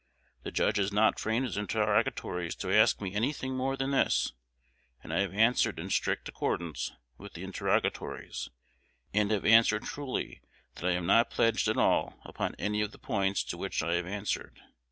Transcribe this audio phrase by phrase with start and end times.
[0.41, 4.33] The judge has not framed his interrogatories to ask me any thing more than this,
[5.03, 8.49] and I have answered in strict accordance with the interrogatories,
[9.13, 10.41] and have answered truly
[10.73, 13.93] that I am not pledged at all upon any of the points to which I
[13.93, 14.59] have answered.